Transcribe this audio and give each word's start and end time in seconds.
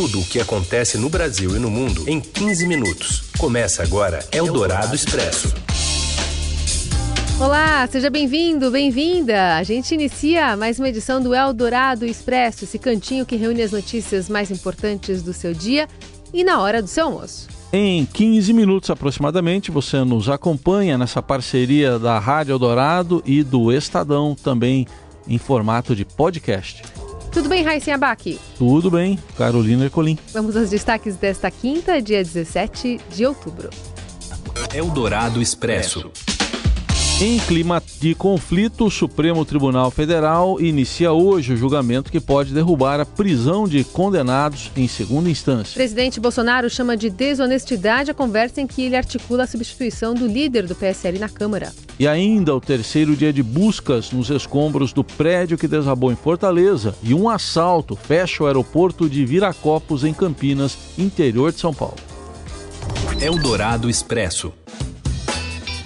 tudo 0.00 0.20
o 0.20 0.24
que 0.24 0.40
acontece 0.40 0.96
no 0.96 1.10
Brasil 1.10 1.54
e 1.54 1.58
no 1.58 1.70
mundo 1.70 2.08
em 2.08 2.22
15 2.22 2.66
minutos. 2.66 3.24
Começa 3.36 3.82
agora 3.82 4.26
Eldorado 4.32 4.96
Expresso. 4.96 5.54
Olá, 7.38 7.86
seja 7.86 8.08
bem-vindo, 8.08 8.70
bem-vinda. 8.70 9.56
A 9.56 9.62
gente 9.62 9.92
inicia 9.92 10.56
mais 10.56 10.78
uma 10.78 10.88
edição 10.88 11.20
do 11.22 11.34
Eldorado 11.34 12.06
Expresso, 12.06 12.64
esse 12.64 12.78
cantinho 12.78 13.26
que 13.26 13.36
reúne 13.36 13.60
as 13.60 13.72
notícias 13.72 14.30
mais 14.30 14.50
importantes 14.50 15.20
do 15.20 15.34
seu 15.34 15.52
dia 15.52 15.86
e 16.32 16.42
na 16.42 16.62
hora 16.62 16.80
do 16.80 16.88
seu 16.88 17.04
almoço. 17.04 17.48
Em 17.70 18.06
15 18.06 18.54
minutos 18.54 18.88
aproximadamente, 18.88 19.70
você 19.70 20.02
nos 20.02 20.30
acompanha 20.30 20.96
nessa 20.96 21.20
parceria 21.20 21.98
da 21.98 22.18
Rádio 22.18 22.54
Eldorado 22.54 23.22
e 23.26 23.42
do 23.42 23.70
Estadão, 23.70 24.34
também 24.34 24.86
em 25.28 25.36
formato 25.36 25.94
de 25.94 26.06
podcast. 26.06 26.84
Tudo 27.32 27.48
bem, 27.48 27.62
Raíssa 27.62 27.94
Abac? 27.94 28.38
Tudo 28.58 28.90
bem, 28.90 29.18
Carolina 29.36 29.84
Ercolim. 29.84 30.18
Vamos 30.32 30.56
aos 30.56 30.70
destaques 30.70 31.16
desta 31.16 31.50
quinta, 31.50 32.02
dia 32.02 32.22
17 32.24 33.00
de 33.08 33.24
outubro. 33.24 33.70
Eldorado 34.74 35.40
Expresso. 35.40 36.10
Em 37.22 37.38
clima 37.38 37.82
de 38.00 38.14
conflito, 38.14 38.86
o 38.86 38.90
Supremo 38.90 39.44
Tribunal 39.44 39.90
Federal 39.90 40.58
inicia 40.58 41.12
hoje 41.12 41.52
o 41.52 41.56
julgamento 41.56 42.10
que 42.10 42.18
pode 42.18 42.54
derrubar 42.54 42.98
a 42.98 43.04
prisão 43.04 43.68
de 43.68 43.84
condenados 43.84 44.70
em 44.74 44.88
segunda 44.88 45.28
instância. 45.28 45.72
O 45.72 45.74
presidente 45.74 46.18
Bolsonaro 46.18 46.70
chama 46.70 46.96
de 46.96 47.10
desonestidade 47.10 48.10
a 48.10 48.14
conversa 48.14 48.62
em 48.62 48.66
que 48.66 48.80
ele 48.80 48.96
articula 48.96 49.42
a 49.42 49.46
substituição 49.46 50.14
do 50.14 50.26
líder 50.26 50.66
do 50.66 50.74
PSL 50.74 51.18
na 51.18 51.28
Câmara. 51.28 51.74
E 51.98 52.08
ainda 52.08 52.54
o 52.54 52.60
terceiro 52.60 53.14
dia 53.14 53.34
de 53.34 53.42
buscas 53.42 54.10
nos 54.12 54.30
escombros 54.30 54.94
do 54.94 55.04
prédio 55.04 55.58
que 55.58 55.68
desabou 55.68 56.10
em 56.10 56.16
Fortaleza 56.16 56.94
e 57.02 57.12
um 57.12 57.28
assalto 57.28 57.96
fecha 57.96 58.44
o 58.44 58.46
aeroporto 58.46 59.10
de 59.10 59.26
Viracopos, 59.26 60.04
em 60.04 60.14
Campinas, 60.14 60.74
interior 60.96 61.52
de 61.52 61.60
São 61.60 61.74
Paulo. 61.74 61.96
Eldorado 63.20 63.90
Expresso. 63.90 64.54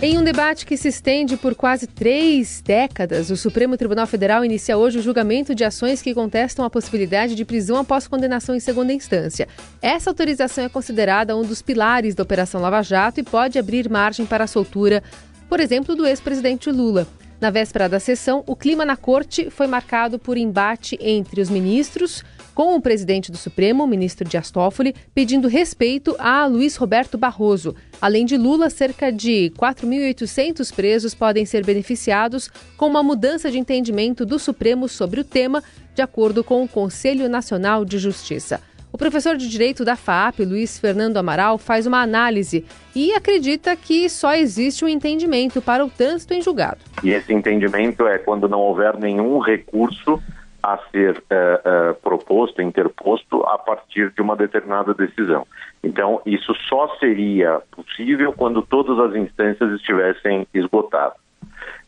Em 0.03 0.19
um 0.19 0.25
debate 0.25 0.67
que 0.67 0.77
se 0.77 0.89
estende 0.89 1.37
por 1.37 1.55
quase 1.55 1.87
três 1.87 2.61
décadas, 2.61 3.31
o 3.31 3.37
Supremo 3.37 3.77
Tribunal 3.77 4.06
Federal 4.06 4.45
inicia 4.45 4.77
hoje 4.77 4.98
o 4.98 5.03
julgamento 5.03 5.55
de 5.55 5.64
ações 5.64 6.03
que 6.03 6.12
contestam 6.12 6.64
a 6.64 6.70
possibilidade 6.70 7.34
de 7.34 7.45
prisão 7.45 7.78
após 7.78 8.06
condenação 8.06 8.55
em 8.55 8.61
segunda 8.61 8.92
instância. 8.92 9.48
Essa 9.81 10.11
autorização 10.11 10.64
é 10.64 10.69
considerada 10.69 11.36
um 11.36 11.42
dos 11.42 11.62
pilares 11.62 12.14
da 12.14 12.23
Operação 12.23 12.61
Lava 12.61 12.83
Jato 12.83 13.20
e 13.20 13.23
pode 13.23 13.59
abrir 13.59 13.89
margem 13.89 14.27
para 14.27 14.45
a 14.45 14.48
soltura, 14.48 15.03
por 15.48 15.61
exemplo, 15.61 15.97
do 15.97 16.06
ex-presidente 16.06 16.70
Lula. 16.70 17.06
Na 17.41 17.51
véspera 17.51 17.89
da 17.89 18.01
sessão, 18.01 18.42
o 18.47 18.56
clima 18.56 18.84
na 18.84 18.97
corte 18.97 19.48
foi 19.48 19.67
marcado 19.67 20.19
por 20.19 20.36
embate 20.36 20.98
entre 21.01 21.41
os 21.41 21.48
ministros, 21.48 22.25
com 22.55 22.77
o 22.77 22.81
presidente 22.81 23.33
do 23.33 23.37
Supremo, 23.37 23.87
ministro 23.87 24.29
Dias 24.29 24.51
Toffoli, 24.51 24.95
pedindo 25.15 25.49
respeito 25.49 26.15
a 26.19 26.47
Luiz 26.47 26.77
Roberto 26.77 27.19
Barroso. 27.19 27.75
Além 28.01 28.25
de 28.25 28.37
Lula, 28.37 28.71
cerca 28.71 29.11
de 29.11 29.53
4.800 29.59 30.75
presos 30.75 31.15
podem 31.15 31.45
ser 31.45 31.65
beneficiados 31.65 32.49
com 32.77 32.87
uma 32.87 33.03
mudança 33.03 33.51
de 33.51 33.59
entendimento 33.59 34.25
do 34.25 34.39
Supremo 34.39 34.89
sobre 34.89 35.21
o 35.21 35.25
tema, 35.25 35.63
de 35.95 36.03
acordo 36.03 36.45
com 36.45 36.63
o 36.63 36.69
Conselho 36.69 37.29
Nacional 37.29 37.85
de 37.85 37.99
Justiça. 37.99 38.61
O 38.95 38.97
professor 38.97 39.37
de 39.37 39.49
Direito 39.49 39.85
da 39.85 39.97
FAP, 39.97 40.45
Luiz 40.45 40.79
Fernando 40.79 41.17
Amaral, 41.17 41.59
faz 41.59 41.85
uma 41.85 42.01
análise 42.01 42.65
e 42.95 43.13
acredita 43.13 43.75
que 43.75 44.09
só 44.09 44.37
existe 44.37 44.85
um 44.85 44.89
entendimento 44.89 45.61
para 45.61 45.85
o 45.85 45.91
trânsito 45.91 46.33
em 46.33 46.41
julgado. 46.41 46.79
E 47.03 47.11
esse 47.11 47.33
entendimento 47.33 48.07
é 48.07 48.19
quando 48.19 48.49
não 48.49 48.61
houver 48.61 48.97
nenhum 48.97 49.41
recurso 49.41 50.23
a 50.65 50.79
ser 50.91 51.19
uh, 51.19 51.91
uh, 51.91 51.95
proposto, 51.97 52.62
interposto 52.62 53.43
a 53.43 53.59
partir 53.59 54.11
de 54.12 54.23
uma 54.23 54.34
determinada 54.34 54.95
decisão. 54.95 55.47
Então, 55.83 56.23
isso 56.25 56.55
só 56.67 56.97
seria 56.97 57.61
possível 57.70 58.33
quando 58.33 58.62
todas 58.62 58.98
as 58.98 59.15
instâncias 59.15 59.70
estivessem 59.73 60.47
esgotadas. 60.55 61.19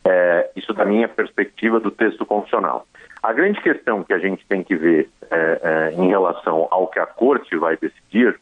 É, 0.05 0.51
isso 0.55 0.73
da 0.75 0.85
minha 0.85 1.07
perspectiva 1.07 1.79
do 1.79 1.89
texto 1.89 2.23
constitucional. 2.23 2.85
A 3.23 3.33
grande 3.33 3.59
questão 3.61 4.03
que 4.03 4.13
a 4.13 4.19
gente 4.19 4.45
tem 4.45 4.63
que 4.63 4.75
ver 4.75 5.09
é, 5.31 5.59
é, 5.63 5.93
em 5.93 6.07
relação 6.07 6.67
ao 6.69 6.85
que 6.85 6.99
a 6.99 7.07
Corte 7.07 7.57
vai 7.57 7.75
decidir 7.77 8.39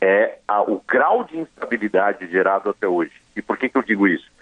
é 0.00 0.38
a, 0.48 0.62
o 0.62 0.82
grau 0.88 1.24
de 1.24 1.36
instabilidade 1.38 2.26
gerado 2.30 2.70
até 2.70 2.88
hoje. 2.88 3.12
E 3.36 3.42
por 3.42 3.58
que, 3.58 3.68
que 3.68 3.76
eu 3.76 3.82
digo 3.82 4.08
isso? 4.08 4.32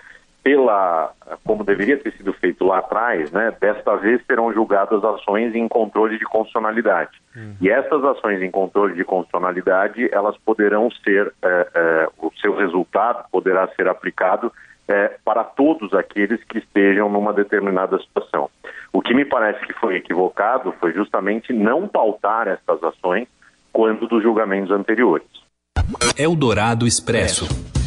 Pela 0.42 1.12
como 1.44 1.64
deveria 1.64 1.96
ter 1.96 2.12
sido 2.14 2.32
feito 2.32 2.64
lá 2.64 2.78
atrás, 2.78 3.30
né, 3.30 3.52
desta 3.60 3.96
vez 3.96 4.20
serão 4.26 4.52
julgadas 4.52 5.02
ações 5.04 5.54
em 5.54 5.68
controle 5.68 6.18
de 6.18 6.24
constitucionalidade. 6.24 7.10
Uhum. 7.34 7.54
E 7.60 7.70
essas 7.70 8.04
ações 8.04 8.42
em 8.42 8.50
controle 8.50 8.94
de 8.94 9.04
constitucionalidade, 9.04 10.08
elas 10.12 10.36
poderão 10.38 10.90
ser, 11.04 11.32
é, 11.42 11.68
é, 11.74 12.08
o 12.18 12.30
seu 12.40 12.56
resultado 12.56 13.24
poderá 13.30 13.68
ser 13.68 13.88
aplicado 13.88 14.52
é, 14.88 15.16
para 15.24 15.44
todos 15.44 15.94
aqueles 15.94 16.42
que 16.44 16.58
estejam 16.58 17.08
numa 17.08 17.32
determinada 17.32 17.98
situação. 17.98 18.50
O 18.92 19.00
que 19.00 19.14
me 19.14 19.24
parece 19.24 19.64
que 19.64 19.72
foi 19.74 19.96
equivocado 19.96 20.74
foi 20.80 20.92
justamente 20.92 21.52
não 21.52 21.88
pautar 21.88 22.48
essas 22.48 22.82
ações 22.82 23.28
quando 23.72 24.06
dos 24.06 24.22
julgamentos 24.22 24.70
anteriores. 24.70 25.26
Eldorado 26.18 26.86
Expresso. 26.86 27.81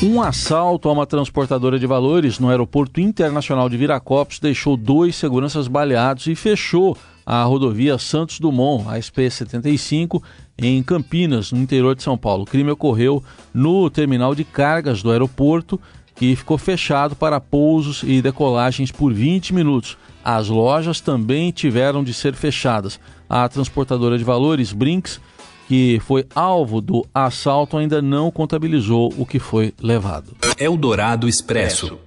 Um 0.00 0.22
assalto 0.22 0.88
a 0.88 0.92
uma 0.92 1.06
transportadora 1.06 1.76
de 1.76 1.84
valores 1.84 2.38
no 2.38 2.48
Aeroporto 2.48 3.00
Internacional 3.00 3.68
de 3.68 3.76
Viracopos 3.76 4.38
deixou 4.38 4.76
dois 4.76 5.16
seguranças 5.16 5.66
baleados 5.66 6.28
e 6.28 6.36
fechou 6.36 6.96
a 7.26 7.42
rodovia 7.42 7.98
Santos 7.98 8.38
Dumont, 8.38 8.88
a 8.88 8.96
SP-75, 8.96 10.22
em 10.56 10.80
Campinas, 10.84 11.50
no 11.50 11.58
interior 11.58 11.96
de 11.96 12.04
São 12.04 12.16
Paulo. 12.16 12.44
O 12.44 12.46
crime 12.46 12.70
ocorreu 12.70 13.24
no 13.52 13.90
terminal 13.90 14.36
de 14.36 14.44
cargas 14.44 15.02
do 15.02 15.10
aeroporto, 15.10 15.80
que 16.14 16.36
ficou 16.36 16.56
fechado 16.56 17.16
para 17.16 17.40
pousos 17.40 18.04
e 18.04 18.22
decolagens 18.22 18.92
por 18.92 19.12
20 19.12 19.52
minutos. 19.52 19.98
As 20.24 20.48
lojas 20.48 21.00
também 21.00 21.50
tiveram 21.50 22.04
de 22.04 22.14
ser 22.14 22.34
fechadas. 22.34 23.00
A 23.28 23.48
transportadora 23.48 24.16
de 24.16 24.22
valores, 24.22 24.72
Brinks, 24.72 25.20
que 25.68 26.00
foi 26.00 26.24
alvo 26.34 26.80
do 26.80 27.06
assalto 27.14 27.76
ainda 27.76 28.00
não 28.00 28.30
contabilizou 28.30 29.12
o 29.18 29.26
que 29.26 29.38
foi 29.38 29.74
levado. 29.82 30.34
Eldorado 30.58 31.28
Expresso. 31.28 31.98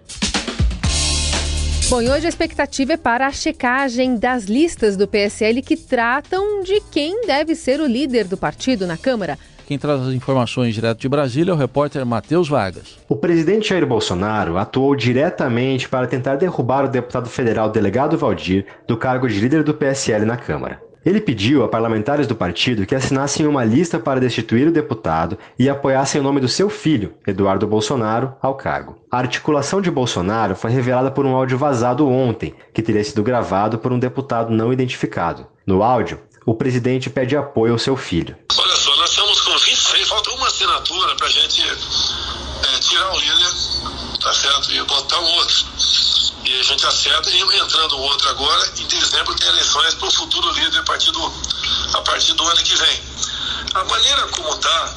Bom, 1.88 2.02
e 2.02 2.10
hoje 2.10 2.26
a 2.26 2.30
expectativa 2.30 2.94
é 2.94 2.98
para 2.98 3.28
a 3.28 3.32
checagem 3.32 4.18
das 4.18 4.46
listas 4.46 4.98
do 4.98 5.08
PSL 5.08 5.62
que 5.62 5.78
tratam 5.78 6.64
de 6.64 6.82
quem 6.90 7.28
deve 7.28 7.54
ser 7.54 7.80
o 7.80 7.86
líder 7.86 8.26
do 8.28 8.36
partido 8.36 8.88
na 8.88 8.98
Câmara. 8.98 9.38
Quem 9.68 9.78
traz 9.78 10.02
as 10.02 10.14
informações 10.14 10.74
direto 10.74 11.00
de 11.00 11.08
Brasília 11.08 11.52
é 11.52 11.54
o 11.54 11.58
repórter 11.58 12.04
Matheus 12.04 12.50
Vargas. 12.50 12.98
O 13.08 13.16
presidente 13.16 13.70
Jair 13.70 13.86
Bolsonaro 13.86 14.58
atuou 14.58 14.96
diretamente 14.96 15.88
para 15.88 16.08
tentar 16.08 16.36
derrubar 16.38 16.86
o 16.86 16.90
deputado 16.90 17.30
federal 17.30 17.70
delegado 17.70 18.18
Valdir 18.18 18.66
do 18.88 18.98
cargo 18.98 19.28
de 19.28 19.40
líder 19.40 19.64
do 19.64 19.74
PSL 19.74 20.26
na 20.26 20.36
Câmara. 20.36 20.91
Ele 21.04 21.20
pediu 21.20 21.64
a 21.64 21.68
parlamentares 21.68 22.28
do 22.28 22.36
partido 22.36 22.86
que 22.86 22.94
assinassem 22.94 23.48
uma 23.48 23.66
lista 23.66 24.00
para 24.00 24.20
destituir 24.20 24.68
o 24.68 24.72
deputado 24.72 25.38
e 25.58 25.68
apoiassem 25.68 26.22
o 26.22 26.24
nome 26.24 26.40
do 26.40 26.48
seu 26.48 26.70
filho, 26.70 27.16
Eduardo 27.26 27.66
Bolsonaro, 27.66 28.36
ao 28.40 28.54
cargo. 28.54 28.98
A 29.10 29.18
articulação 29.18 29.82
de 29.82 29.90
Bolsonaro 29.90 30.56
foi 30.56 30.70
revelada 30.70 31.10
por 31.10 31.26
um 31.26 31.36
áudio 31.36 31.58
vazado 31.58 32.08
ontem, 32.08 32.54
que 32.72 32.84
teria 32.84 33.04
sido 33.04 33.24
gravado 33.24 33.80
por 33.80 33.92
um 33.92 33.98
deputado 33.98 34.52
não 34.52 34.72
identificado. 34.72 35.48
No 35.66 35.82
áudio, 35.82 36.20
o 36.46 36.54
presidente 36.54 37.10
pede 37.10 37.36
apoio 37.36 37.74
ao 37.74 37.80
seu 37.80 37.98
filho. 37.98 38.36
Olha 38.56 38.76
só, 38.76 38.96
nós 38.98 39.10
estamos 39.10 39.42
com 39.42 39.52
26, 39.52 40.08
falta 40.08 40.32
uma 40.32 40.48
assinatura 40.48 41.16
para 41.16 41.26
a 41.26 41.32
gente 41.32 41.64
é, 41.64 42.80
tirar 42.80 43.12
o 43.12 43.20
líder, 43.20 43.52
tá 44.22 44.34
certo? 44.34 44.72
E 44.72 44.84
botar 44.84 45.20
outro 45.20 45.66
e 46.52 46.60
a 46.60 46.64
gente 46.64 46.86
acerta 46.86 47.30
e 47.30 47.40
entrando 47.40 47.98
outro 47.98 48.30
agora, 48.30 48.74
em 48.78 48.86
dezembro 48.86 49.34
tem 49.36 49.48
eleições 49.48 49.96
para 49.96 50.08
o 50.08 50.12
futuro 50.12 50.52
líder 50.52 50.80
a 50.80 50.84
partir, 50.84 51.12
do, 51.12 51.34
a 51.94 52.02
partir 52.02 52.34
do 52.34 52.44
ano 52.46 52.62
que 52.62 52.76
vem. 52.76 53.04
A 53.74 53.84
maneira 53.86 54.28
como 54.28 54.50
está, 54.50 54.96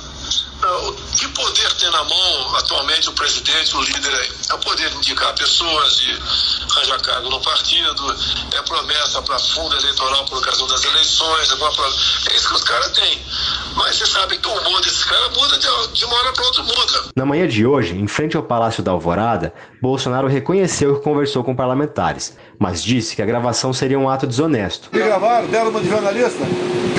que 1.19 1.29
poder 1.29 1.73
tem 1.75 1.91
na 1.91 2.05
mão 2.05 2.57
atualmente 2.57 3.09
o 3.09 3.13
presidente, 3.13 3.77
o 3.77 3.81
líder? 3.81 4.33
É 4.51 4.55
o 4.55 4.59
poder 4.59 4.91
de 4.91 4.97
indicar 4.97 5.35
pessoas, 5.35 5.97
de 5.97 6.11
arranjar 6.73 7.01
cargo 7.03 7.31
no 7.31 7.41
partido, 7.41 8.17
é 8.53 8.63
promessa 8.63 9.23
para 9.23 9.39
fundo 9.39 9.77
eleitoral 9.77 10.25
por 10.27 10.39
ocasião 10.39 10.67
das 10.67 10.85
eleições, 10.85 11.51
é, 11.51 12.33
é 12.33 12.37
isso 12.37 12.49
que 12.49 12.55
os 12.55 12.65
caras 12.65 12.89
têm. 12.93 13.23
Mas 13.77 13.97
você 13.97 14.07
sabe 14.07 14.39
que 14.39 14.49
o 14.49 14.53
humor 14.53 14.81
desses 14.81 15.05
caras 15.05 15.37
muda 15.37 15.59
de 15.93 16.05
uma 16.05 16.17
hora 16.17 16.33
para 16.33 16.45
outra 16.45 16.63
muda. 16.63 17.05
Na 17.17 17.27
manhã 17.27 17.47
de 17.47 17.67
hoje, 17.67 17.97
em 17.97 18.07
frente 18.07 18.37
ao 18.37 18.43
Palácio 18.43 18.83
da 18.83 18.93
Alvorada, 18.93 19.53
Bolsonaro 19.81 20.29
reconheceu 20.29 20.97
que 20.97 21.05
conversou 21.05 21.45
com 21.45 21.55
parlamentares, 21.55 22.37
mas 22.59 22.83
disse 22.83 23.17
que 23.17 23.23
a 23.23 23.27
gravação 23.27 23.73
seria 23.73 23.99
um 23.99 24.09
ato 24.09 24.27
desonesto. 24.27 24.89
Me 24.93 25.01
gravaram, 25.01 25.47
deram 25.49 25.71
uma 25.71 25.81
de 25.81 25.89
jornalista? 25.89 26.45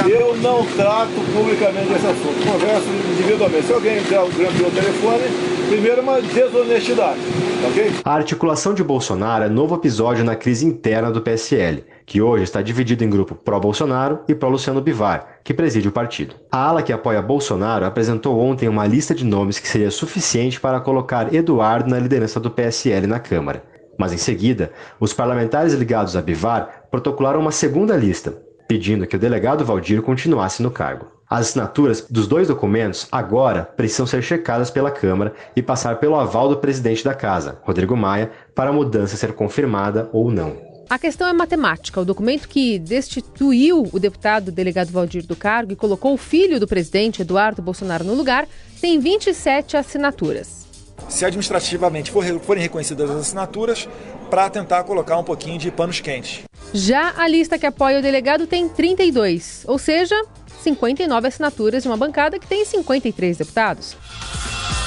Eu 0.07 0.35
não 0.37 0.65
trato 0.65 1.11
publicamente 1.33 1.91
esse 1.93 2.05
assunto, 2.05 2.51
converso 2.51 2.87
individualmente. 3.13 3.65
Se 3.65 3.73
alguém 3.73 4.01
der 4.03 4.19
o 4.19 4.27
meu 4.27 4.71
telefone, 4.71 5.23
primeiro 5.69 6.01
uma 6.01 6.21
desonestidade, 6.21 7.19
ok? 7.67 7.93
A 8.03 8.13
articulação 8.13 8.73
de 8.73 8.83
Bolsonaro 8.83 9.45
é 9.45 9.49
novo 9.49 9.75
episódio 9.75 10.23
na 10.23 10.35
crise 10.35 10.65
interna 10.65 11.09
do 11.11 11.21
PSL, 11.21 11.83
que 12.05 12.21
hoje 12.21 12.43
está 12.43 12.61
dividido 12.61 13.03
em 13.03 13.09
grupo 13.09 13.35
pró-Bolsonaro 13.35 14.19
e 14.27 14.35
pró-Luciano 14.35 14.81
Bivar, 14.81 15.39
que 15.43 15.53
preside 15.53 15.87
o 15.87 15.91
partido. 15.91 16.35
A 16.51 16.67
ala 16.67 16.83
que 16.83 16.93
apoia 16.93 17.21
Bolsonaro 17.21 17.85
apresentou 17.85 18.39
ontem 18.39 18.69
uma 18.69 18.85
lista 18.85 19.15
de 19.15 19.25
nomes 19.25 19.59
que 19.59 19.67
seria 19.67 19.89
suficiente 19.89 20.59
para 20.59 20.79
colocar 20.79 21.33
Eduardo 21.33 21.89
na 21.89 21.99
liderança 21.99 22.39
do 22.39 22.51
PSL 22.51 23.07
na 23.07 23.19
Câmara. 23.19 23.63
Mas 23.97 24.13
em 24.13 24.17
seguida, 24.17 24.71
os 24.99 25.13
parlamentares 25.13 25.73
ligados 25.73 26.15
a 26.15 26.21
Bivar 26.21 26.85
protocolaram 26.91 27.39
uma 27.39 27.51
segunda 27.51 27.95
lista, 27.95 28.37
pedindo 28.67 29.07
que 29.07 29.15
o 29.15 29.19
delegado 29.19 29.65
Valdir 29.65 30.01
continuasse 30.01 30.61
no 30.61 30.71
cargo. 30.71 31.07
As 31.29 31.47
assinaturas 31.47 32.05
dos 32.07 32.27
dois 32.27 32.47
documentos 32.47 33.07
agora 33.11 33.63
precisam 33.63 34.05
ser 34.05 34.21
checadas 34.21 34.69
pela 34.69 34.91
Câmara 34.91 35.33
e 35.55 35.61
passar 35.61 35.99
pelo 35.99 36.15
aval 36.15 36.49
do 36.49 36.57
presidente 36.57 37.03
da 37.03 37.15
Casa, 37.15 37.57
Rodrigo 37.63 37.97
Maia, 37.97 38.31
para 38.53 38.69
a 38.69 38.73
mudança 38.73 39.17
ser 39.17 39.33
confirmada 39.33 40.07
ou 40.13 40.29
não. 40.29 40.55
A 40.87 40.99
questão 40.99 41.27
é 41.27 41.33
matemática. 41.33 41.99
O 41.99 42.05
documento 42.05 42.47
que 42.47 42.77
destituiu 42.77 43.89
o 43.91 43.99
deputado 43.99 44.51
delegado 44.51 44.91
Valdir 44.91 45.25
do 45.25 45.35
cargo 45.35 45.71
e 45.71 45.75
colocou 45.75 46.13
o 46.13 46.17
filho 46.17 46.59
do 46.59 46.67
presidente, 46.67 47.23
Eduardo 47.23 47.59
Bolsonaro, 47.59 48.03
no 48.03 48.13
lugar, 48.13 48.47
tem 48.79 48.99
27 48.99 49.77
assinaturas 49.77 50.64
se 51.07 51.25
administrativamente 51.25 52.11
forem 52.11 52.61
reconhecidas 52.61 53.09
as 53.09 53.17
assinaturas, 53.17 53.87
para 54.29 54.49
tentar 54.49 54.83
colocar 54.83 55.17
um 55.17 55.23
pouquinho 55.23 55.57
de 55.57 55.71
panos 55.71 55.99
quentes. 55.99 56.43
Já 56.73 57.13
a 57.17 57.27
lista 57.27 57.57
que 57.57 57.65
apoia 57.65 57.99
o 57.99 58.01
delegado 58.01 58.47
tem 58.47 58.67
32, 58.67 59.63
ou 59.67 59.77
seja, 59.77 60.15
59 60.61 61.27
assinaturas 61.27 61.83
de 61.83 61.89
uma 61.89 61.95
bancada 61.95 62.39
que 62.39 62.47
tem 62.47 62.65
53 62.65 63.37
deputados. 63.37 63.95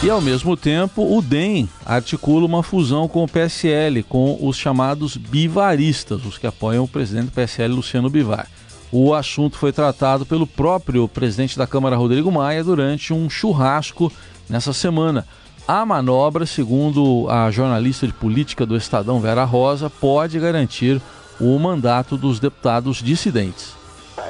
E 0.03 0.09
ao 0.09 0.21
mesmo 0.21 0.57
tempo, 0.57 1.17
o 1.17 1.21
DEM 1.21 1.69
articula 1.85 2.47
uma 2.47 2.63
fusão 2.63 3.09
com 3.09 3.25
o 3.25 3.29
PSL, 3.29 4.03
com 4.05 4.39
os 4.41 4.57
chamados 4.57 5.17
bivaristas, 5.17 6.25
os 6.25 6.39
que 6.39 6.47
apoiam 6.47 6.85
o 6.85 6.89
presidente 6.89 7.27
do 7.27 7.33
PSL, 7.33 7.75
Luciano 7.75 8.09
Bivar. 8.09 8.49
O 8.93 9.13
assunto 9.13 9.59
foi 9.59 9.73
tratado 9.73 10.25
pelo 10.25 10.47
próprio 10.47 11.09
presidente 11.09 11.59
da 11.59 11.67
Câmara, 11.67 11.97
Rodrigo 11.97 12.31
Maia, 12.31 12.63
durante 12.63 13.13
um 13.13 13.29
churrasco 13.29 14.13
nessa 14.49 14.73
semana. 14.73 15.27
A 15.69 15.85
manobra, 15.85 16.47
segundo 16.47 17.29
a 17.29 17.51
jornalista 17.51 18.07
de 18.07 18.13
política 18.15 18.65
do 18.65 18.75
Estadão 18.75 19.21
Vera 19.21 19.45
Rosa, 19.45 19.91
pode 19.91 20.41
garantir 20.41 20.99
o 21.39 21.59
mandato 21.59 22.17
dos 22.17 22.41
deputados 22.41 23.03
dissidentes. 23.03 23.77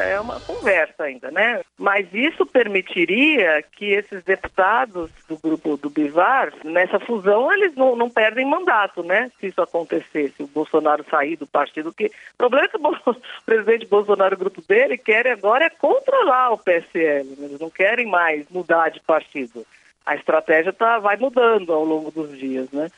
É 0.00 0.18
uma 0.18 0.40
conversa 0.40 1.04
ainda, 1.04 1.30
né? 1.30 1.60
Mas 1.78 2.12
isso 2.12 2.44
permitiria 2.44 3.62
que 3.62 3.84
esses 3.84 4.24
deputados 4.24 5.12
do 5.28 5.38
grupo 5.38 5.76
do 5.76 5.88
Bivar, 5.88 6.52
nessa 6.64 6.98
fusão, 6.98 7.52
eles 7.52 7.72
não, 7.76 7.94
não 7.94 8.10
perdem 8.10 8.44
mandato, 8.44 9.04
né? 9.04 9.30
Se 9.38 9.46
isso 9.46 9.62
acontecer, 9.62 10.32
se 10.36 10.42
o 10.42 10.48
Bolsonaro 10.48 11.06
sair 11.08 11.36
do 11.36 11.46
partido. 11.46 11.92
Que... 11.92 12.06
O 12.06 12.36
problema 12.36 12.66
é 12.66 12.68
que 12.68 12.76
o 12.76 13.16
presidente 13.46 13.86
Bolsonaro 13.86 14.34
o 14.34 14.38
grupo 14.38 14.60
dele 14.68 14.98
querem 14.98 15.30
agora 15.30 15.66
é 15.66 15.70
controlar 15.70 16.50
o 16.50 16.58
PSL. 16.58 17.28
Né? 17.38 17.46
Eles 17.46 17.60
não 17.60 17.70
querem 17.70 18.06
mais 18.06 18.44
mudar 18.50 18.88
de 18.88 18.98
partido 18.98 19.64
a 20.04 20.14
estratégia 20.14 20.72
tá, 20.72 20.98
vai 20.98 21.16
mudando 21.16 21.72
ao 21.72 21.84
longo 21.84 22.10
dos 22.10 22.36
dias, 22.38 22.70
né? 22.70 22.88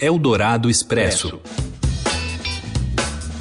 Eldorado 0.00 0.70
Expresso. 0.70 1.40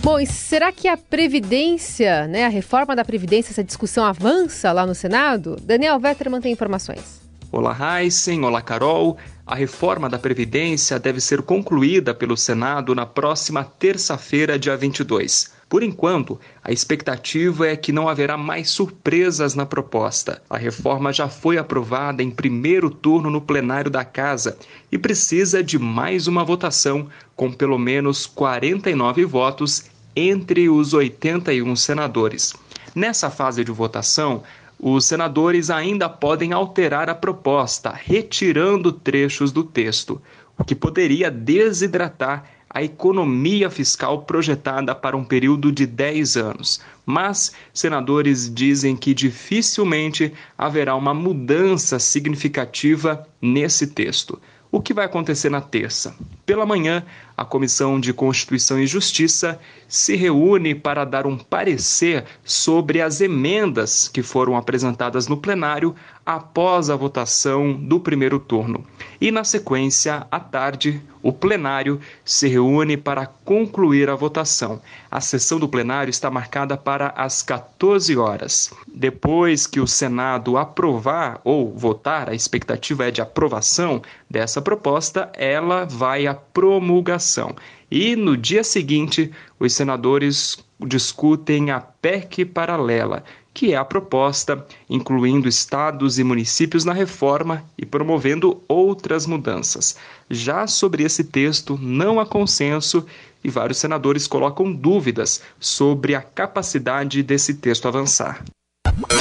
Bom, 0.04 0.19
e 0.19 0.25
será 0.25 0.71
que 0.71 0.88
a 0.88 0.98
Previdência, 0.98 2.27
né, 2.27 2.45
a 2.45 2.50
reforma 2.50 2.94
da 2.95 3.06
Previdência, 3.06 3.51
essa 3.51 3.63
discussão 3.63 4.04
avança 4.04 4.71
lá 4.71 4.86
no 4.86 4.94
Senado? 4.94 5.56
Daniel 5.62 5.98
Vetterman 6.00 6.42
tem 6.42 6.51
informações. 6.51 7.21
Olá, 7.50 8.01
Heisen. 8.01 8.44
Olá, 8.44 8.62
Carol. 8.62 9.18
A 9.45 9.56
reforma 9.56 10.09
da 10.09 10.18
Previdência 10.18 11.00
deve 11.00 11.21
ser 11.21 11.42
concluída 11.44 12.13
pelo 12.13 12.36
Senado 12.36 12.95
na 12.95 13.06
próxima 13.06 13.63
terça-feira, 13.63 14.57
dia 14.57 14.75
22. 14.75 15.54
Por 15.74 15.81
enquanto, 15.81 16.40
a 16.64 16.72
expectativa 16.72 17.68
é 17.68 17.75
que 17.75 17.92
não 17.92 18.08
haverá 18.08 18.38
mais 18.38 18.70
surpresas 18.70 19.56
na 19.56 19.66
proposta. 19.66 20.40
A 20.48 20.56
reforma 20.56 21.12
já 21.12 21.28
foi 21.28 21.58
aprovada 21.58 22.22
em 22.22 22.30
primeiro 22.30 22.92
turno 22.92 23.28
no 23.31 23.42
plenário 23.42 23.90
da 23.90 24.06
Casa 24.06 24.56
e 24.92 25.00
precisa 25.00 25.64
de 25.64 25.80
mais 25.80 26.28
uma 26.28 26.44
votação, 26.44 27.08
com 27.36 27.52
pelo 27.52 27.80
menos 27.80 28.28
49 28.28 29.25
votos 29.25 29.86
entre 30.16 30.70
os 30.70 30.94
81 30.94 31.76
senadores. 31.76 32.54
Nessa 32.94 33.31
fase 33.31 33.64
de 33.64 33.72
votação, 33.72 34.44
os 34.80 35.06
senadores 35.06 35.72
ainda 35.72 36.08
podem 36.08 36.54
alterar 36.54 37.10
a 37.10 37.16
proposta, 37.16 37.92
retirando 37.92 38.92
trechos 38.92 39.52
do 39.52 39.64
texto, 39.64 40.22
o 40.56 40.64
que 40.64 40.76
poderia 40.76 41.31
desidratar 41.31 42.46
a 42.74 42.81
economia 42.81 43.70
fiscal 43.70 44.24
projetada 44.24 44.96
para 44.96 45.16
um 45.16 45.24
período 45.24 45.72
de 45.72 45.86
10 45.86 46.38
anos. 46.38 46.81
Mas 47.06 47.52
senadores 47.74 48.54
dizem 48.54 48.96
que 48.96 49.14
dificilmente 49.14 50.34
haverá 50.58 50.96
uma 50.96 51.14
mudança 51.14 52.00
significativa 52.00 53.28
nesse 53.42 53.88
texto. 53.88 54.42
O 54.72 54.81
que 54.81 54.92
vai 54.92 55.06
acontecer 55.06 55.52
na 55.52 55.62
terça? 55.62 56.16
Pela 56.48 56.66
manhã, 56.66 57.06
a 57.38 57.46
Comissão 57.46 58.00
de 58.00 58.12
Constituição 58.12 58.80
e 58.80 58.88
Justiça 58.88 59.60
se 59.88 60.16
reúne 60.16 60.74
para 60.74 61.06
dar 61.06 61.28
um 61.28 61.38
parecer 61.38 62.26
sobre 62.44 63.00
as 63.00 63.22
emendas 63.22 64.08
que 64.08 64.24
foram 64.24 64.58
apresentadas 64.58 65.28
no 65.28 65.38
plenário 65.38 65.94
após 66.25 66.90
a 66.90 66.96
votação 66.96 67.74
do 67.74 68.00
primeiro 68.00 68.40
turno. 68.40 68.86
E, 69.20 69.31
na 69.31 69.44
sequência, 69.44 70.25
à 70.31 70.40
tarde, 70.40 71.02
o 71.22 71.31
plenário 71.31 72.00
se 72.24 72.48
reúne 72.48 72.98
para 72.98 73.25
concluir 73.25 74.10
a 74.10 74.16
votação. 74.16 74.81
A 75.10 75.22
sessão 75.22 75.60
do 75.60 75.68
plenário 75.68 76.10
está 76.10 76.30
marcada 76.30 76.78
para 76.78 77.14
as 77.16 77.42
14 77.42 78.16
horas. 78.18 78.74
Depois 78.88 79.68
que 79.68 79.80
o 79.80 79.88
Senado 79.88 80.58
aprovar 80.58 81.40
ou 81.44 81.74
votar, 81.74 82.30
a 82.30 82.36
expectativa 82.36 83.08
é 83.08 83.12
de 83.12 83.22
aprovação 83.22 84.02
dessa 84.30 84.62
proposta, 84.62 85.30
ela 85.34 85.86
vai 85.86 86.28
à 86.28 86.34
promulgação. 86.34 87.56
E 87.92 88.16
no 88.16 88.36
dia 88.36 88.64
seguinte, 88.64 89.31
os 89.60 89.74
senadores 89.74 90.58
discutem 90.86 91.72
a 91.72 91.80
PEC 91.80 92.44
paralela, 92.44 93.24
que 93.54 93.74
é 93.74 93.78
a 93.78 93.86
proposta 93.86 94.66
incluindo 94.90 95.48
estados 95.48 96.18
e 96.18 96.24
municípios 96.24 96.84
na 96.84 96.94
reforma 96.94 97.64
e 97.78 97.86
promovendo 97.86 98.62
outras 98.68 99.28
mudanças. 99.28 99.96
Já 100.30 100.66
sobre 100.66 101.04
esse 101.04 101.24
texto, 101.24 101.78
não 101.82 102.20
há 102.20 102.26
consenso 102.26 103.06
e 103.44 103.50
vários 103.50 103.78
senadores 103.78 104.26
colocam 104.26 104.72
dúvidas 104.72 105.42
sobre 105.60 106.16
a 106.16 106.22
capacidade 106.22 107.22
desse 107.22 107.56
texto 107.56 107.88
avançar. 107.88 108.44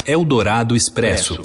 Eldorado 0.05 0.75
Expresso. 0.75 1.41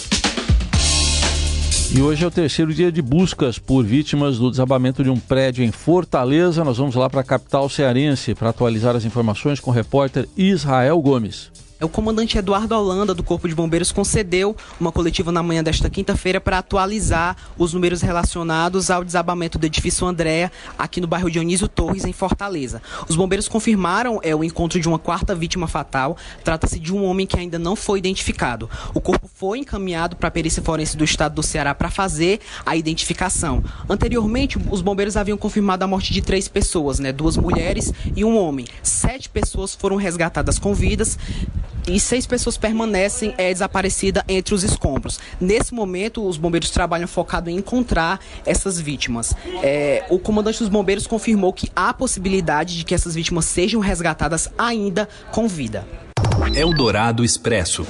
E 1.91 2.03
hoje 2.03 2.23
é 2.23 2.27
o 2.27 2.31
terceiro 2.31 2.73
dia 2.73 2.93
de 2.93 3.01
buscas 3.01 3.59
por 3.59 3.83
vítimas 3.83 4.39
do 4.39 4.51
desabamento 4.51 5.03
de 5.03 5.09
um 5.09 5.19
prédio 5.19 5.65
em 5.65 5.73
Fortaleza. 5.73 6.63
Nós 6.63 6.77
vamos 6.77 6.95
lá 6.95 7.09
para 7.09 7.23
a 7.23 7.25
capital 7.25 7.69
cearense 7.69 8.35
para 8.35 8.51
atualizar 8.51 8.95
as 8.95 9.07
informações 9.07 9.59
com 9.59 9.71
o 9.71 9.75
repórter 9.75 10.29
Israel 10.37 11.01
Gomes. 11.01 11.51
É 11.81 11.85
o 11.85 11.89
comandante 11.89 12.37
Eduardo 12.37 12.75
Holanda, 12.75 13.15
do 13.15 13.23
Corpo 13.23 13.49
de 13.49 13.55
Bombeiros, 13.55 13.93
concedeu 13.93 14.57
uma 14.81 14.91
coletiva 14.91 15.31
na 15.31 15.45
manhã 15.45 15.63
desta 15.63 15.89
quinta-feira 15.89 16.41
para 16.41 16.59
atualizar 16.59 17.37
os 17.57 17.73
números 17.73 18.03
relacionados 18.03 18.91
ao 18.91 19.05
desabamento 19.05 19.61
do 19.61 19.65
edifício 19.65 20.05
Andréa, 20.05 20.51
aqui 20.77 21.01
no 21.01 21.07
bairro 21.07 21.31
Dionísio 21.31 21.69
Torres, 21.69 22.05
em 22.05 22.13
Fortaleza. 22.13 22.83
Os 23.09 23.15
bombeiros 23.15 23.47
confirmaram 23.47 24.19
é, 24.25 24.35
o 24.35 24.43
encontro 24.43 24.81
de 24.81 24.89
uma 24.89 24.99
quarta 24.99 25.37
vítima 25.37 25.69
fatal. 25.69 26.17
Trata-se 26.43 26.81
de 26.81 26.93
um 26.93 27.05
homem 27.05 27.29
que 27.29 27.39
ainda 27.39 27.61
não 27.61 27.77
foi 27.77 28.01
identificado. 28.01 28.69
O 28.93 29.01
corpo 29.01 29.31
foi 29.33 29.61
encaminhado 29.61 30.17
para 30.17 30.27
a 30.27 30.33
perícia 30.33 30.61
forense 30.61 30.97
do 30.97 31.05
estado 31.05 31.37
do 31.37 31.45
Ceará 31.45 31.77
para 31.77 31.91
fazer 31.91 32.41
a 32.67 32.75
identificação. 32.75 33.63
Anteriormente, 33.89 34.59
os 34.69 34.83
bombeiros 34.83 35.17
haviam 35.17 35.39
confirmado 35.39 35.85
a 35.85 35.87
morte 35.87 36.13
de 36.13 36.23
três 36.23 36.49
pessoas, 36.49 36.99
né? 36.99 37.13
duas 37.13 37.37
mulheres 37.37 37.93
e 38.17 38.25
um 38.25 38.37
homem. 38.37 38.67
Sete 38.83 39.29
pessoas 39.29 39.77
foram 39.77 39.95
resgatadas 39.95 40.59
com 40.59 40.75
vidas 40.75 41.17
e 41.89 42.01
seis 42.01 42.27
pessoas 42.27 42.57
permanecem 42.57 43.35
é, 43.39 43.53
desaparecidas 43.53 44.23
entre 44.29 44.55
os 44.55 44.63
escombros. 44.63 45.19
Nesse 45.41 45.75
momento, 45.75 46.27
os 46.27 46.37
bombeiros 46.37 46.71
trabalham 46.71 47.09
focado 47.09 47.51
em 47.51 47.57
encontrar 47.57 48.21
essas 48.45 48.81
vítimas. 48.81 49.35
É, 49.63 50.05
o 50.11 50.19
comandante 50.19 50.59
dos 50.59 50.69
bombeiros 50.69 51.07
confirmou 51.07 51.53
que 51.53 51.71
há 51.75 51.93
possibilidade 51.93 52.77
de 52.77 52.85
que 52.85 52.95
essas 52.95 53.15
vítimas 53.15 53.45
sejam 53.45 53.81
resgatadas 53.81 54.49
ainda 54.59 55.09
com 55.31 55.49
vida. 55.49 55.87
Eldorado 56.55 57.25
Expresso. 57.25 57.87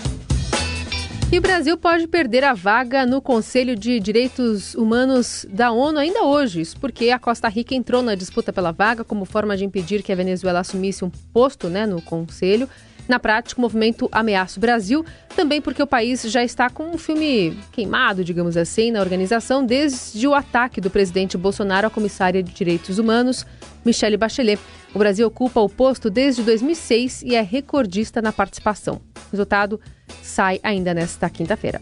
E 1.30 1.38
o 1.38 1.42
Brasil 1.42 1.76
pode 1.76 2.06
perder 2.06 2.42
a 2.42 2.54
vaga 2.54 3.04
no 3.04 3.20
Conselho 3.20 3.76
de 3.76 4.00
Direitos 4.00 4.74
Humanos 4.74 5.44
da 5.50 5.70
ONU 5.70 5.98
ainda 5.98 6.22
hoje, 6.22 6.62
isso 6.62 6.80
porque 6.80 7.10
a 7.10 7.18
Costa 7.18 7.48
Rica 7.48 7.74
entrou 7.74 8.02
na 8.02 8.14
disputa 8.14 8.50
pela 8.50 8.72
vaga 8.72 9.04
como 9.04 9.26
forma 9.26 9.54
de 9.54 9.62
impedir 9.62 10.02
que 10.02 10.10
a 10.10 10.16
Venezuela 10.16 10.60
assumisse 10.60 11.04
um 11.04 11.10
posto 11.10 11.68
né, 11.68 11.84
no 11.84 12.00
Conselho. 12.00 12.66
Na 13.08 13.18
prática, 13.18 13.58
o 13.58 13.62
movimento 13.62 14.08
ameaça 14.12 14.58
o 14.58 14.60
Brasil, 14.60 15.04
também 15.34 15.62
porque 15.62 15.82
o 15.82 15.86
país 15.86 16.22
já 16.22 16.44
está 16.44 16.68
com 16.68 16.84
um 16.84 16.98
filme 16.98 17.58
queimado, 17.72 18.22
digamos 18.22 18.56
assim, 18.56 18.90
na 18.90 19.00
organização, 19.00 19.64
desde 19.64 20.28
o 20.28 20.34
ataque 20.34 20.80
do 20.80 20.90
presidente 20.90 21.38
Bolsonaro 21.38 21.86
à 21.86 21.90
comissária 21.90 22.42
de 22.42 22.52
Direitos 22.52 22.98
Humanos, 22.98 23.46
Michelle 23.84 24.16
Bachelet. 24.16 24.60
O 24.94 24.98
Brasil 24.98 25.26
ocupa 25.26 25.60
o 25.60 25.68
posto 25.68 26.10
desde 26.10 26.42
2006 26.42 27.22
e 27.22 27.34
é 27.34 27.42
recordista 27.42 28.20
na 28.20 28.32
participação. 28.32 29.00
O 29.16 29.32
resultado 29.32 29.80
sai 30.22 30.60
ainda 30.62 30.92
nesta 30.92 31.28
quinta-feira. 31.30 31.80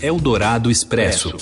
Eldorado 0.00 0.70
Expresso. 0.70 1.36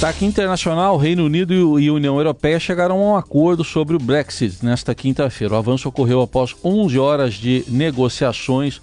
Destaque 0.00 0.24
internacional: 0.24 0.96
Reino 0.96 1.26
Unido 1.26 1.78
e 1.78 1.90
União 1.90 2.16
Europeia 2.16 2.58
chegaram 2.58 2.98
a 3.02 3.04
um 3.04 3.16
acordo 3.16 3.62
sobre 3.62 3.94
o 3.94 3.98
Brexit 3.98 4.64
nesta 4.64 4.94
quinta-feira. 4.94 5.52
O 5.52 5.58
avanço 5.58 5.90
ocorreu 5.90 6.22
após 6.22 6.56
11 6.64 6.98
horas 6.98 7.34
de 7.34 7.66
negociações 7.68 8.80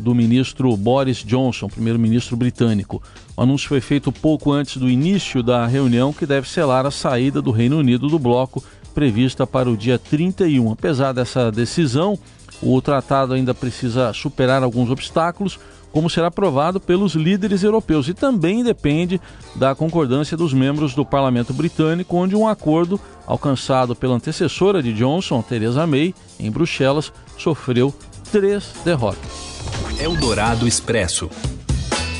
do 0.00 0.14
ministro 0.14 0.74
Boris 0.74 1.18
Johnson, 1.18 1.68
primeiro-ministro 1.68 2.34
britânico. 2.34 3.02
O 3.36 3.42
anúncio 3.42 3.68
foi 3.68 3.82
feito 3.82 4.10
pouco 4.10 4.50
antes 4.50 4.78
do 4.78 4.88
início 4.88 5.42
da 5.42 5.66
reunião, 5.66 6.14
que 6.14 6.24
deve 6.24 6.48
selar 6.48 6.86
a 6.86 6.90
saída 6.90 7.42
do 7.42 7.50
Reino 7.50 7.76
Unido 7.76 8.08
do 8.08 8.18
bloco, 8.18 8.64
prevista 8.94 9.46
para 9.46 9.68
o 9.68 9.76
dia 9.76 9.98
31. 9.98 10.72
Apesar 10.72 11.12
dessa 11.12 11.52
decisão, 11.52 12.18
o 12.62 12.80
tratado 12.80 13.34
ainda 13.34 13.52
precisa 13.52 14.14
superar 14.14 14.62
alguns 14.62 14.88
obstáculos, 14.88 15.58
como 15.92 16.10
será 16.10 16.28
aprovado 16.28 16.80
pelos 16.80 17.14
líderes 17.14 17.62
europeus 17.62 18.08
e 18.08 18.14
também 18.14 18.64
depende 18.64 19.20
da 19.54 19.74
concordância 19.74 20.36
dos 20.36 20.52
membros 20.52 20.94
do 20.94 21.04
parlamento 21.04 21.52
britânico, 21.52 22.16
onde 22.16 22.34
um 22.34 22.48
acordo 22.48 22.98
alcançado 23.26 23.94
pela 23.94 24.16
antecessora 24.16 24.82
de 24.82 24.92
Johnson, 24.92 25.42
Theresa 25.42 25.86
May, 25.86 26.14
em 26.40 26.50
Bruxelas, 26.50 27.12
sofreu 27.38 27.94
três 28.32 28.72
derrotas. 28.84 29.52
Eldorado 30.00 30.66
Expresso. 30.66 31.30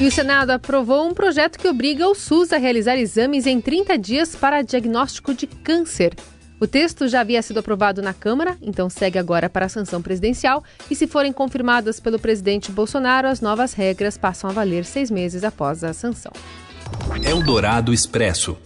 E 0.00 0.06
o 0.06 0.10
Senado 0.10 0.50
aprovou 0.50 1.06
um 1.06 1.14
projeto 1.14 1.58
que 1.58 1.68
obriga 1.68 2.08
o 2.08 2.14
SUS 2.14 2.52
a 2.52 2.58
realizar 2.58 2.96
exames 2.96 3.46
em 3.46 3.60
30 3.60 3.96
dias 3.98 4.34
para 4.34 4.62
diagnóstico 4.62 5.34
de 5.34 5.46
câncer. 5.46 6.14
O 6.62 6.66
texto 6.68 7.08
já 7.08 7.22
havia 7.22 7.42
sido 7.42 7.58
aprovado 7.58 8.00
na 8.00 8.14
Câmara, 8.14 8.56
então 8.62 8.88
segue 8.88 9.18
agora 9.18 9.50
para 9.50 9.66
a 9.66 9.68
sanção 9.68 10.00
presidencial. 10.00 10.62
E 10.88 10.94
se 10.94 11.08
forem 11.08 11.32
confirmadas 11.32 11.98
pelo 11.98 12.20
presidente 12.20 12.70
Bolsonaro, 12.70 13.26
as 13.26 13.40
novas 13.40 13.74
regras 13.74 14.16
passam 14.16 14.48
a 14.48 14.52
valer 14.52 14.84
seis 14.84 15.10
meses 15.10 15.42
após 15.42 15.82
a 15.82 15.92
sanção. 15.92 16.30
Eldorado 17.24 17.92
Expresso. 17.92 18.56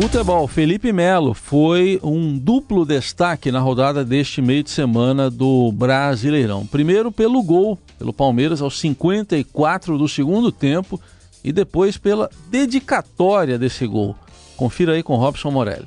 Futebol, 0.00 0.46
Felipe 0.46 0.92
Melo 0.92 1.34
foi 1.34 1.98
um 2.04 2.38
duplo 2.38 2.86
destaque 2.86 3.50
na 3.50 3.58
rodada 3.58 4.04
deste 4.04 4.40
meio 4.40 4.62
de 4.62 4.70
semana 4.70 5.28
do 5.28 5.72
Brasileirão. 5.72 6.64
Primeiro 6.64 7.10
pelo 7.10 7.42
gol, 7.42 7.76
pelo 7.98 8.12
Palmeiras 8.12 8.62
aos 8.62 8.78
54 8.78 9.98
do 9.98 10.06
segundo 10.06 10.52
tempo 10.52 11.00
e 11.42 11.52
depois 11.52 11.98
pela 11.98 12.30
dedicatória 12.48 13.58
desse 13.58 13.84
gol. 13.88 14.14
Confira 14.56 14.92
aí 14.92 15.02
com 15.02 15.16
Robson 15.16 15.50
Morelli. 15.50 15.86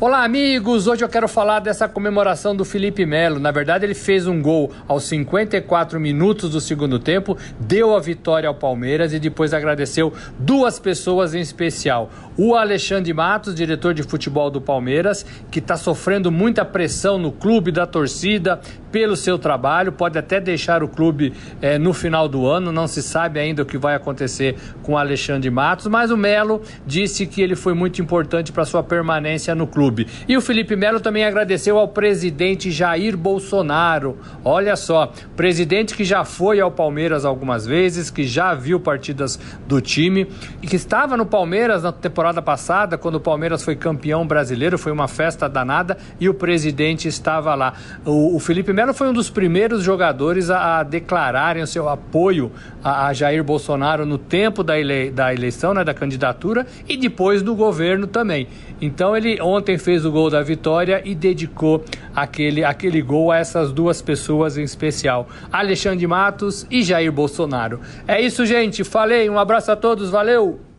Olá, 0.00 0.24
amigos! 0.24 0.86
Hoje 0.86 1.04
eu 1.04 1.08
quero 1.08 1.28
falar 1.28 1.60
dessa 1.60 1.88
comemoração 1.88 2.56
do 2.56 2.64
Felipe 2.64 3.04
Melo. 3.04 3.38
Na 3.38 3.50
verdade, 3.50 3.84
ele 3.84 3.94
fez 3.94 4.26
um 4.26 4.40
gol 4.40 4.72
aos 4.88 5.04
54 5.04 6.00
minutos 6.00 6.50
do 6.50 6.60
segundo 6.60 6.98
tempo, 6.98 7.36
deu 7.60 7.94
a 7.94 8.00
vitória 8.00 8.48
ao 8.48 8.54
Palmeiras 8.54 9.12
e 9.12 9.20
depois 9.20 9.52
agradeceu 9.52 10.12
duas 10.38 10.78
pessoas 10.78 11.34
em 11.34 11.40
especial. 11.40 12.10
O 12.36 12.56
Alexandre 12.56 13.12
Matos, 13.14 13.54
diretor 13.54 13.94
de 13.94 14.02
futebol 14.02 14.50
do 14.50 14.60
Palmeiras, 14.60 15.24
que 15.52 15.60
está 15.60 15.76
sofrendo 15.76 16.32
muita 16.32 16.64
pressão 16.64 17.16
no 17.16 17.30
clube 17.30 17.70
da 17.70 17.86
torcida 17.86 18.60
pelo 18.90 19.16
seu 19.16 19.38
trabalho, 19.38 19.92
pode 19.92 20.18
até 20.18 20.40
deixar 20.40 20.82
o 20.82 20.88
clube 20.88 21.32
eh, 21.62 21.78
no 21.78 21.92
final 21.92 22.28
do 22.28 22.46
ano, 22.46 22.72
não 22.72 22.88
se 22.88 23.02
sabe 23.02 23.38
ainda 23.38 23.62
o 23.62 23.66
que 23.66 23.78
vai 23.78 23.94
acontecer 23.94 24.56
com 24.82 24.92
o 24.92 24.96
Alexandre 24.96 25.48
Matos, 25.50 25.86
mas 25.86 26.10
o 26.10 26.16
Melo 26.16 26.60
disse 26.84 27.26
que 27.26 27.40
ele 27.40 27.54
foi 27.54 27.74
muito 27.74 28.00
importante 28.00 28.52
para 28.52 28.64
sua 28.64 28.82
permanência 28.82 29.54
no 29.54 29.66
clube. 29.66 30.06
E 30.28 30.36
o 30.36 30.40
Felipe 30.40 30.74
Melo 30.74 31.00
também 31.00 31.24
agradeceu 31.24 31.78
ao 31.78 31.88
presidente 31.88 32.70
Jair 32.70 33.16
Bolsonaro. 33.16 34.16
Olha 34.44 34.76
só, 34.76 35.12
presidente 35.36 35.94
que 35.94 36.04
já 36.04 36.24
foi 36.24 36.60
ao 36.60 36.70
Palmeiras 36.70 37.24
algumas 37.24 37.64
vezes, 37.66 38.10
que 38.10 38.24
já 38.24 38.54
viu 38.54 38.78
partidas 38.78 39.38
do 39.68 39.80
time 39.80 40.28
e 40.62 40.66
que 40.66 40.76
estava 40.76 41.16
no 41.16 41.26
Palmeiras 41.26 41.82
na 41.82 41.92
temporada 41.92 42.23
passada, 42.42 42.96
quando 42.96 43.16
o 43.16 43.20
Palmeiras 43.20 43.62
foi 43.62 43.76
campeão 43.76 44.26
brasileiro, 44.26 44.78
foi 44.78 44.92
uma 44.92 45.08
festa 45.08 45.48
danada 45.48 45.96
e 46.20 46.28
o 46.28 46.34
presidente 46.34 47.08
estava 47.08 47.54
lá. 47.54 47.74
O, 48.04 48.36
o 48.36 48.38
Felipe 48.38 48.72
Melo 48.72 48.94
foi 48.94 49.08
um 49.08 49.12
dos 49.12 49.28
primeiros 49.28 49.82
jogadores 49.82 50.50
a, 50.50 50.80
a 50.80 50.82
declararem 50.82 51.62
o 51.62 51.66
seu 51.66 51.88
apoio 51.88 52.52
a, 52.82 53.06
a, 53.06 53.12
Jair 53.12 53.42
Bolsonaro 53.42 54.06
no 54.06 54.18
tempo 54.18 54.62
da, 54.62 54.78
ele, 54.78 55.10
da 55.10 55.32
eleição, 55.32 55.74
né, 55.74 55.84
da 55.84 55.94
candidatura 55.94 56.66
e 56.88 56.96
depois 56.96 57.42
do 57.42 57.54
governo 57.54 58.06
também. 58.06 58.46
Então 58.80 59.16
ele 59.16 59.40
ontem 59.40 59.78
fez 59.78 60.04
o 60.04 60.10
gol 60.10 60.30
da 60.30 60.42
vitória 60.42 61.02
e 61.04 61.14
dedicou 61.14 61.84
aquele, 62.14 62.64
aquele 62.64 63.00
gol 63.00 63.32
a 63.32 63.38
essas 63.38 63.72
duas 63.72 64.02
pessoas 64.02 64.58
em 64.58 64.62
especial, 64.62 65.28
Alexandre 65.52 66.06
Matos 66.06 66.66
e 66.70 66.82
Jair 66.82 67.12
Bolsonaro. 67.12 67.80
É 68.06 68.20
isso, 68.20 68.44
gente. 68.44 68.84
Falei, 68.84 69.28
um 69.30 69.38
abraço 69.38 69.72
a 69.72 69.76
todos, 69.76 70.10
valeu! 70.10 70.73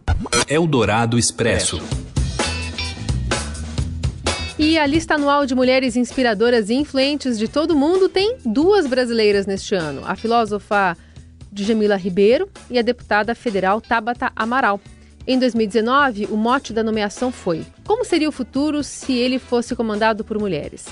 Eldorado 0.47 1.17
Expresso. 1.17 1.81
E 4.57 4.77
a 4.77 4.85
lista 4.85 5.15
anual 5.15 5.45
de 5.45 5.53
mulheres 5.53 5.95
inspiradoras 5.95 6.69
e 6.69 6.75
influentes 6.75 7.37
de 7.37 7.47
todo 7.47 7.71
o 7.71 7.75
mundo 7.75 8.07
tem 8.07 8.37
duas 8.45 8.87
brasileiras 8.87 9.45
neste 9.45 9.75
ano: 9.75 10.01
a 10.05 10.15
filósofa 10.15 10.95
Djamila 11.51 11.95
Ribeiro 11.95 12.49
e 12.69 12.79
a 12.79 12.81
deputada 12.81 13.35
federal 13.35 13.81
Tabata 13.81 14.31
Amaral. 14.35 14.79
Em 15.27 15.39
2019, 15.39 16.27
o 16.29 16.37
mote 16.37 16.71
da 16.71 16.83
nomeação 16.83 17.31
foi: 17.31 17.65
Como 17.85 18.05
seria 18.05 18.29
o 18.29 18.31
futuro 18.31 18.83
se 18.83 19.13
ele 19.13 19.39
fosse 19.39 19.75
comandado 19.75 20.23
por 20.23 20.39
mulheres? 20.39 20.85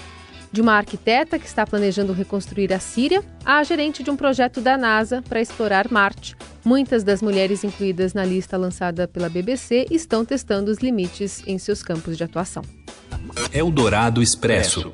De 0.54 0.62
uma 0.62 0.74
arquiteta 0.74 1.40
que 1.40 1.48
está 1.48 1.66
planejando 1.66 2.14
reconstruir 2.14 2.72
a 2.72 2.80
Síria 2.80 3.24
à 3.44 3.64
gerente 3.64 4.04
de 4.04 4.12
um 4.12 4.16
projeto 4.16 4.62
da 4.62 4.78
NASA 4.78 5.20
para 5.28 5.42
explorar 5.42 5.92
Marte. 5.92 6.36
Muitas 6.64 7.04
das 7.04 7.24
mulheres 7.24 7.64
incluídas 7.64 8.14
na 8.14 8.24
lista 8.24 8.56
lançada 8.56 9.08
pela 9.08 9.28
BBC 9.28 9.88
estão 9.90 10.24
testando 10.24 10.70
os 10.70 10.78
limites 10.78 11.42
em 11.48 11.58
seus 11.58 11.82
campos 11.82 12.16
de 12.16 12.24
atuação. 12.24 12.62
Eldorado 13.52 14.22
Expresso. 14.22 14.94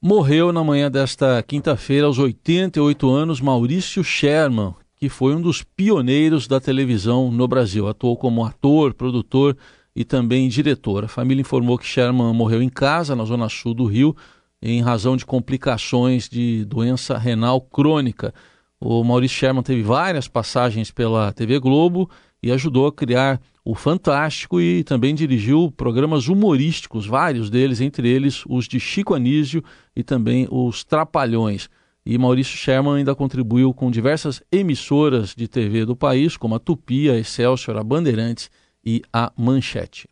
Morreu 0.00 0.52
na 0.52 0.62
manhã 0.62 0.88
desta 0.88 1.42
quinta-feira, 1.42 2.06
aos 2.06 2.20
88 2.20 3.10
anos, 3.10 3.40
Maurício 3.40 4.04
Sherman, 4.04 4.72
que 4.94 5.08
foi 5.08 5.34
um 5.34 5.40
dos 5.40 5.64
pioneiros 5.64 6.46
da 6.46 6.60
televisão 6.60 7.28
no 7.32 7.48
Brasil. 7.48 7.88
Atuou 7.88 8.16
como 8.16 8.44
ator, 8.44 8.94
produtor 8.94 9.56
e 9.96 10.04
também 10.04 10.48
diretor. 10.48 11.06
A 11.06 11.08
família 11.08 11.40
informou 11.40 11.76
que 11.76 11.86
Sherman 11.86 12.32
morreu 12.32 12.62
em 12.62 12.68
casa, 12.68 13.16
na 13.16 13.24
zona 13.24 13.48
sul 13.48 13.74
do 13.74 13.86
Rio, 13.86 14.14
em 14.60 14.80
razão 14.80 15.16
de 15.16 15.26
complicações 15.26 16.28
de 16.28 16.64
doença 16.64 17.18
renal 17.18 17.60
crônica. 17.60 18.34
O 18.80 19.02
Maurício 19.02 19.38
Sherman 19.38 19.62
teve 19.62 19.82
várias 19.82 20.28
passagens 20.28 20.90
pela 20.90 21.32
TV 21.32 21.58
Globo 21.58 22.10
e 22.42 22.52
ajudou 22.52 22.86
a 22.86 22.92
criar 22.92 23.40
o 23.64 23.74
Fantástico 23.74 24.60
e 24.60 24.84
também 24.84 25.14
dirigiu 25.14 25.72
programas 25.76 26.28
humorísticos, 26.28 27.06
vários 27.06 27.50
deles, 27.50 27.80
entre 27.80 28.08
eles 28.08 28.44
os 28.48 28.68
de 28.68 28.78
Chico 28.78 29.14
Anísio 29.14 29.62
e 29.94 30.02
também 30.02 30.46
os 30.50 30.84
Trapalhões. 30.84 31.68
E 32.04 32.16
Maurício 32.16 32.56
Sherman 32.56 32.98
ainda 32.98 33.16
contribuiu 33.16 33.74
com 33.74 33.90
diversas 33.90 34.40
emissoras 34.52 35.34
de 35.34 35.48
TV 35.48 35.84
do 35.84 35.96
país, 35.96 36.36
como 36.36 36.54
a 36.54 36.60
Tupi, 36.60 37.10
a 37.10 37.18
Excelsior, 37.18 37.76
a 37.76 37.82
Bandeirantes 37.82 38.48
e 38.84 39.02
a 39.12 39.32
Manchete. 39.36 40.08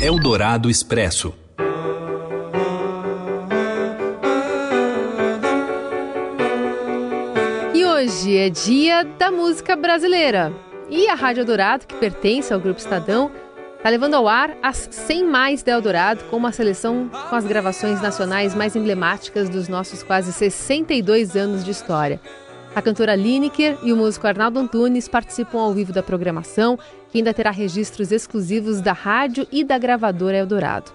Eldorado 0.00 0.70
Expresso. 0.70 1.34
Hoje 8.26 8.36
é 8.36 8.50
dia 8.50 9.04
da 9.04 9.30
música 9.30 9.76
brasileira. 9.76 10.52
E 10.90 11.08
a 11.08 11.14
Rádio 11.14 11.44
Dourado, 11.44 11.86
que 11.86 11.94
pertence 11.94 12.52
ao 12.52 12.58
Grupo 12.58 12.80
Estadão, 12.80 13.30
está 13.76 13.88
levando 13.88 14.14
ao 14.14 14.26
ar 14.26 14.56
as 14.60 14.88
100 14.90 15.24
mais 15.24 15.62
da 15.62 15.72
Eldorado, 15.72 16.24
com 16.24 16.36
uma 16.36 16.50
seleção 16.50 17.08
com 17.30 17.36
as 17.36 17.44
gravações 17.44 18.02
nacionais 18.02 18.52
mais 18.52 18.74
emblemáticas 18.74 19.48
dos 19.48 19.68
nossos 19.68 20.02
quase 20.02 20.32
62 20.32 21.36
anos 21.36 21.64
de 21.64 21.70
história. 21.70 22.20
A 22.74 22.82
cantora 22.82 23.14
Lineker 23.14 23.78
e 23.84 23.92
o 23.92 23.96
músico 23.96 24.26
Arnaldo 24.26 24.58
Antunes 24.58 25.06
participam 25.06 25.60
ao 25.60 25.72
vivo 25.72 25.92
da 25.92 26.02
programação, 26.02 26.76
que 27.08 27.18
ainda 27.18 27.32
terá 27.32 27.52
registros 27.52 28.10
exclusivos 28.10 28.80
da 28.80 28.92
rádio 28.92 29.46
e 29.52 29.62
da 29.62 29.78
gravadora 29.78 30.36
Eldorado. 30.36 30.90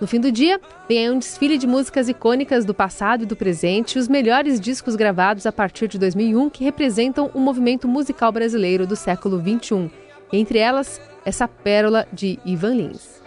No 0.00 0.06
fim 0.06 0.20
do 0.20 0.30
dia, 0.30 0.60
vem 0.88 0.98
aí 0.98 1.10
um 1.10 1.18
desfile 1.18 1.56
de 1.56 1.66
músicas 1.66 2.08
icônicas 2.08 2.64
do 2.64 2.74
passado 2.74 3.22
e 3.22 3.26
do 3.26 3.34
presente 3.34 3.98
os 3.98 4.08
melhores 4.08 4.60
discos 4.60 4.94
gravados 4.94 5.46
a 5.46 5.52
partir 5.52 5.88
de 5.88 5.98
2001 5.98 6.50
que 6.50 6.64
representam 6.64 7.30
o 7.32 7.40
movimento 7.40 7.88
musical 7.88 8.30
brasileiro 8.30 8.86
do 8.86 8.94
século 8.94 9.40
XXI. 9.40 9.90
Entre 10.32 10.58
elas, 10.58 11.00
essa 11.24 11.48
pérola 11.48 12.06
de 12.12 12.38
Ivan 12.44 12.74
Lins. 12.74 13.22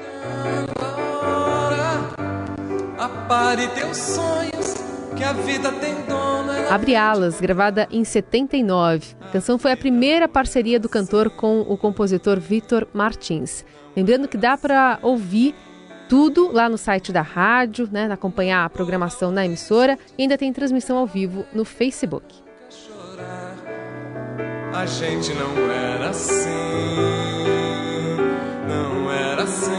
Apare 3.00 3.68
teus 3.70 3.98
sonhos, 3.98 4.76
que 5.18 5.24
a 5.24 5.34
vida 5.34 5.72
tem. 5.74 6.00
Abre 6.70 6.96
Alas, 6.96 7.42
gravada 7.42 7.88
em 7.90 8.04
79. 8.04 9.16
A 9.22 9.30
canção 9.30 9.58
foi 9.58 9.72
a 9.72 9.78
primeira 9.78 10.28
parceria 10.28 10.80
do 10.80 10.88
cantor 10.88 11.32
com 11.32 11.62
o 11.62 11.76
compositor 11.76 12.40
Vitor 12.40 12.88
Martins. 12.94 13.66
Lembrando 13.96 14.28
que 14.28 14.38
dá 14.38 14.56
para 14.56 15.00
ouvir 15.02 15.56
tudo 16.10 16.51
lá 16.51 16.68
no 16.68 16.78
site 16.78 17.13
da 17.13 17.22
rádio, 17.22 17.88
né, 17.92 18.12
acompanhar 18.12 18.66
a 18.66 18.70
programação 18.70 19.30
na 19.32 19.46
emissora 19.46 19.98
e 20.18 20.24
ainda 20.24 20.38
tem 20.38 20.51
transmissão 20.51 20.98
ao 20.98 21.06
vivo 21.06 21.46
no 21.54 21.63
Facebook. 21.63 22.25
A 24.74 24.86
gente 24.86 25.34
não 25.34 25.72
era 25.72 26.10
assim, 26.10 26.50
não 28.68 29.12
era 29.12 29.44
assim. 29.44 29.72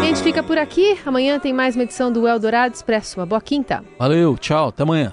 A 0.00 0.04
gente 0.04 0.22
fica 0.22 0.42
por 0.42 0.58
aqui. 0.58 0.96
Amanhã 1.04 1.38
tem 1.40 1.52
mais 1.52 1.74
uma 1.74 1.82
edição 1.82 2.12
do 2.12 2.28
Eldorado 2.28 2.74
Expresso. 2.74 3.18
Uma 3.18 3.26
boa 3.26 3.40
quinta. 3.40 3.82
Valeu, 3.98 4.36
tchau, 4.38 4.68
até 4.68 4.82
amanhã. 4.84 5.12